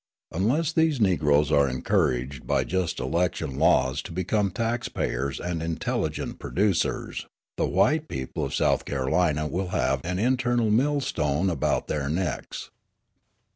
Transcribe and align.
Unless 0.31 0.71
these 0.71 0.99
Negroes 0.99 1.51
are 1.51 1.69
encouraged 1.69 2.47
by 2.47 2.63
just 2.63 2.99
election 2.99 3.59
laws 3.59 4.01
to 4.01 4.11
become 4.11 4.49
tax 4.49 4.89
payers 4.89 5.39
and 5.39 5.61
intelligent 5.61 6.39
producers, 6.39 7.27
the 7.55 7.67
white 7.67 8.07
people 8.07 8.43
of 8.43 8.55
South 8.55 8.83
Carolina 8.83 9.45
will 9.45 9.67
have 9.67 10.01
an 10.03 10.17
eternal 10.17 10.71
millstone 10.71 11.51
about 11.51 11.85
their 11.87 12.09
necks. 12.09 12.71